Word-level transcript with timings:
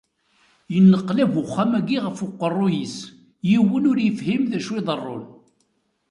Yenneqlab 0.73 1.33
uxxam-agi 1.41 1.97
ɣef 2.05 2.17
uqerru-is, 2.25 2.95
yiwen 3.49 3.87
ur 3.91 3.97
yefhim 4.01 4.41
d 4.51 4.51
acu 4.57 4.71
iḍerrun. 4.79 5.23